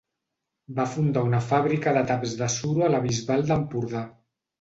Va 0.77 0.85
fundar 0.93 1.21
una 1.27 1.41
fàbrica 1.49 1.93
de 1.97 2.01
taps 2.11 2.33
de 2.39 2.47
suro 2.53 2.87
a 2.87 2.89
La 2.95 3.03
Bisbal 3.05 3.45
d'Empordà. 3.51 4.03